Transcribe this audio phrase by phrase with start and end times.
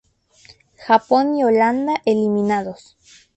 [0.79, 2.97] Japón y Holanda eliminados.